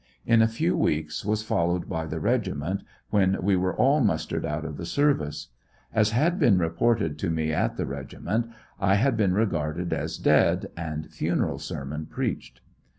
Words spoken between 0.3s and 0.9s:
a few